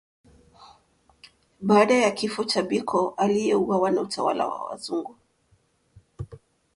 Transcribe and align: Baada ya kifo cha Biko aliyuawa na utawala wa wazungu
Baada 1.61 1.93
ya 1.93 2.11
kifo 2.11 2.43
cha 2.43 2.61
Biko 2.61 3.09
aliyuawa 3.17 3.91
na 3.91 4.01
utawala 4.01 4.47
wa 4.47 4.61
wazungu 4.65 5.17